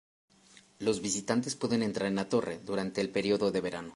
[0.79, 3.89] Los visitantes pueden entrar en la torre durante el período de verano.